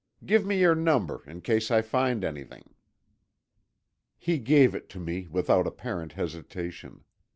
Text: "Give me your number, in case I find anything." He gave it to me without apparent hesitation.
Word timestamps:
"Give 0.25 0.47
me 0.47 0.57
your 0.57 0.73
number, 0.73 1.23
in 1.29 1.41
case 1.41 1.69
I 1.69 1.83
find 1.83 2.23
anything." 2.23 2.73
He 4.17 4.39
gave 4.39 4.73
it 4.73 4.89
to 4.89 4.99
me 4.99 5.27
without 5.27 5.67
apparent 5.67 6.13
hesitation. 6.13 7.03